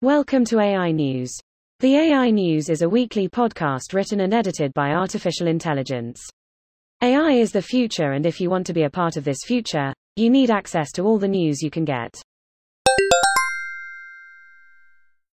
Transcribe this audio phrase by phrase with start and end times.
[0.00, 1.32] Welcome to AI News.
[1.78, 6.20] The AI News is a weekly podcast written and edited by artificial intelligence.
[7.00, 9.92] AI is the future, and if you want to be a part of this future,
[10.16, 12.20] you need access to all the news you can get.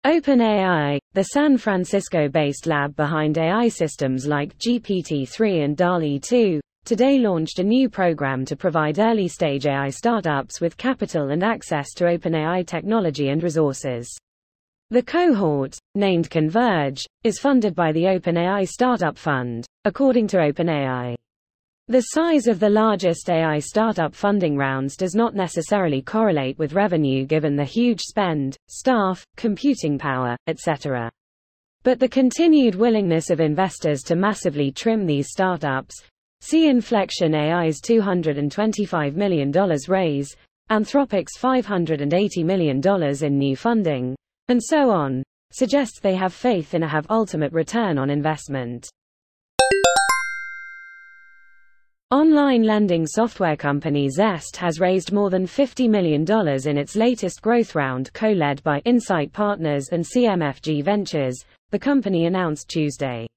[0.06, 6.62] OpenAI, the San Francisco based lab behind AI systems like GPT 3 and DALL-E 2,
[6.86, 11.94] today launched a new program to provide early stage AI startups with capital and access
[11.94, 14.14] to OpenAI technology and resources.
[14.90, 21.16] The cohort, named Converge, is funded by the OpenAI Startup Fund, according to OpenAI.
[21.88, 27.26] The size of the largest AI startup funding rounds does not necessarily correlate with revenue
[27.26, 31.10] given the huge spend, staff, computing power, etc.
[31.84, 36.02] But the continued willingness of investors to massively trim these startups,
[36.44, 39.52] see Inflection AI's $225 million
[39.88, 40.36] raise,
[40.70, 42.82] Anthropic's $580 million
[43.24, 44.14] in new funding,
[44.50, 45.24] and so on,
[45.54, 48.90] suggests they have faith in a have ultimate return on investment.
[52.12, 56.26] Online lending software company Zest has raised more than $50 million
[56.68, 61.38] in its latest growth round co-led by Insight Partners and CMFG Ventures,
[61.72, 63.28] the company announced Tuesday.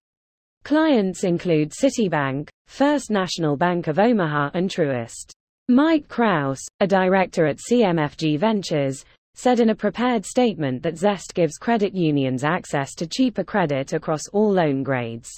[0.67, 5.31] Clients include Citibank, First National Bank of Omaha and Truist.
[5.69, 11.57] Mike Kraus, a director at CMFG Ventures, said in a prepared statement that Zest gives
[11.57, 15.31] credit unions access to cheaper credit across all loan grades.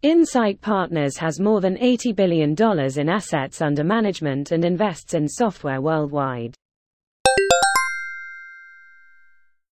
[0.00, 2.56] Insight Partners has more than $80 billion
[2.98, 6.54] in assets under management and invests in software worldwide.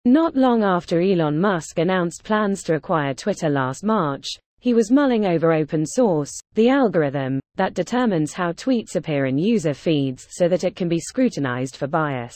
[0.04, 4.26] Not long after Elon Musk announced plans to acquire Twitter last March,
[4.64, 9.74] he was mulling over open source, the algorithm, that determines how tweets appear in user
[9.74, 12.34] feeds so that it can be scrutinized for bias.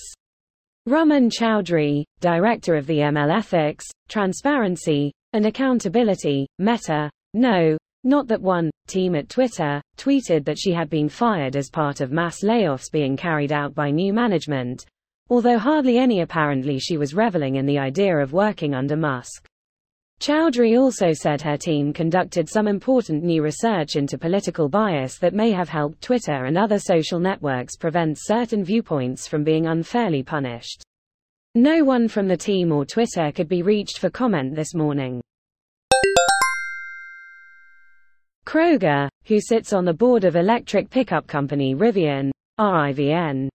[0.87, 8.71] Rumman Chowdhury, director of the ML Ethics, Transparency, and Accountability, Meta, no, not that one
[8.89, 13.17] team at Twitter tweeted that she had been fired as part of mass layoffs being
[13.17, 14.85] carried out by new management,
[15.31, 19.48] although hardly any apparently she was reveling in the idea of working under Musk.
[20.21, 25.53] Chowdhury also said her team conducted some important new research into political bias that may
[25.53, 30.83] have helped Twitter and other social networks prevent certain viewpoints from being unfairly punished.
[31.55, 35.21] No one from the team or Twitter could be reached for comment this morning.
[38.45, 43.49] Kroger, who sits on the board of electric pickup company Rivian, RIVN,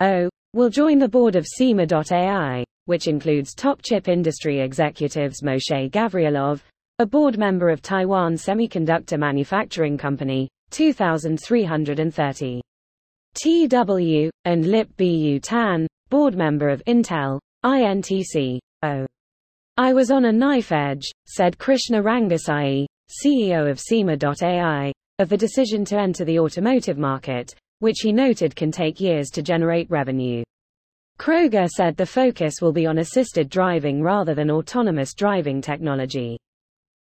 [0.00, 6.60] O, will join the board of SiMa.ai, which includes top chip industry executives Moshe Gavrielov,
[6.98, 12.60] a board member of Taiwan Semiconductor Manufacturing Company, 2330.
[13.34, 18.88] TW, and Lip Bu Tan, board member of Intel, INTC, O.
[18.88, 19.06] Oh.
[19.76, 25.84] I was on a knife edge, said Krishna Rangasayee, CEO of SiMa.ai, of the decision
[25.86, 30.44] to enter the automotive market, which he noted can take years to generate revenue.
[31.18, 36.38] Kroger said the focus will be on assisted driving rather than autonomous driving technology.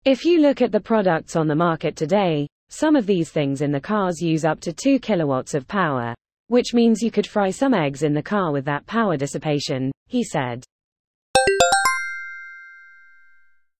[0.06, 3.72] If you look at the products on the market today, some of these things in
[3.72, 6.16] the cars use up to 2 kilowatts of power,
[6.47, 10.23] which means you could fry some eggs in the car with that power dissipation, he
[10.23, 10.63] said.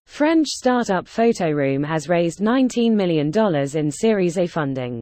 [0.06, 3.32] French startup Photoroom has raised $19 million
[3.76, 5.02] in Series A funding.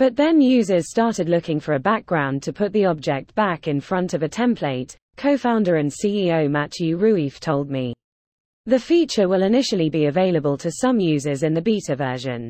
[0.00, 4.14] But then users started looking for a background to put the object back in front
[4.14, 7.92] of a template, co-founder and CEO Matthew Rouif told me.
[8.64, 12.48] The feature will initially be available to some users in the beta version.